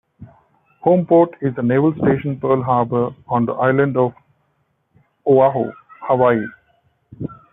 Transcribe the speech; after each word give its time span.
Homeport 0.81 1.35
is 1.41 1.53
the 1.53 1.61
Naval 1.61 1.93
Station 1.93 2.39
Pearl 2.39 2.63
Harbor 2.63 3.11
on 3.27 3.45
the 3.45 3.51
island 3.53 3.95
of 3.97 4.15
Oahu, 5.27 5.71
Hawaii. 6.07 6.41